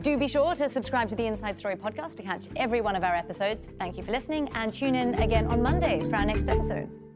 Do 0.00 0.16
be 0.16 0.28
sure 0.28 0.54
to 0.54 0.68
subscribe 0.68 1.08
to 1.08 1.16
the 1.16 1.26
Inside 1.26 1.58
Story 1.58 1.76
podcast 1.76 2.16
to 2.16 2.22
catch 2.22 2.46
every 2.56 2.80
one 2.80 2.96
of 2.96 3.04
our 3.04 3.14
episodes. 3.14 3.68
Thank 3.78 3.96
you 3.96 4.04
for 4.04 4.12
listening 4.12 4.48
and 4.54 4.72
tune 4.72 4.94
in 4.94 5.14
again 5.14 5.46
on 5.46 5.62
Monday 5.62 6.02
for 6.02 6.16
our 6.16 6.24
next 6.24 6.48
episode. 6.48 7.09